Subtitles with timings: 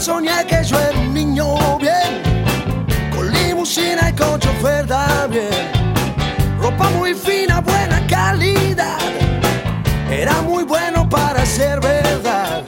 [0.00, 2.22] soñé que yo era un niño bien,
[3.14, 4.86] con limusina y con chofer
[5.28, 5.70] bien.
[6.58, 8.98] Ropa muy fina, buena calidad,
[10.10, 12.62] era muy bueno para ser verdad.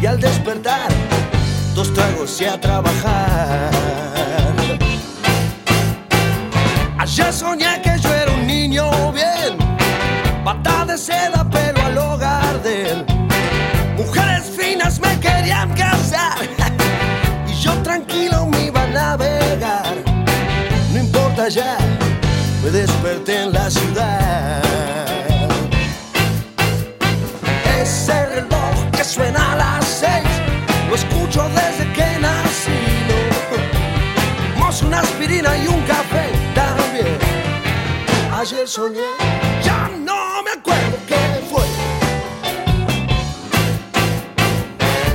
[0.00, 0.88] Y al despertar,
[1.74, 3.70] dos tragos y a trabajar.
[6.98, 7.87] Ayer soñé que
[21.50, 21.78] Ya,
[22.62, 24.62] me desperté en la ciudad.
[27.80, 30.28] Ese reloj que suena a las seis,
[30.90, 32.70] lo escucho desde que nací.
[34.58, 34.86] ¿no?
[34.86, 37.18] Una aspirina y un café también.
[38.30, 39.08] Ayer soñé,
[39.64, 41.64] ya no me acuerdo qué fue.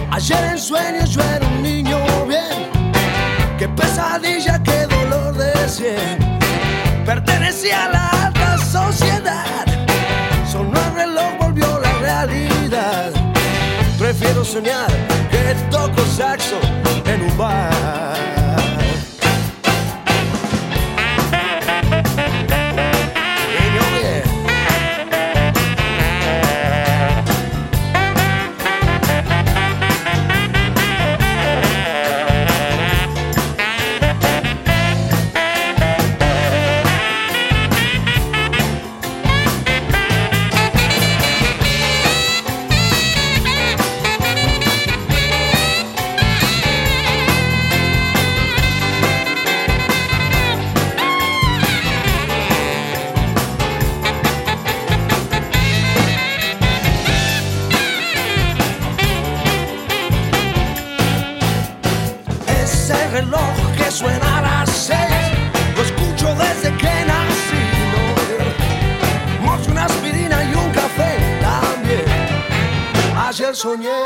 [0.10, 1.53] Ayer en sueños yo era
[14.24, 14.88] Prefiero soñar
[15.30, 16.58] que toco saxo
[17.06, 17.73] en un bar.
[63.14, 65.38] Reloj que suena a las seis,
[65.76, 67.64] lo escucho desde que nací.
[69.44, 69.72] ¿no?
[69.72, 72.06] Una aspirina y un café también.
[73.16, 74.00] Ayer soñé,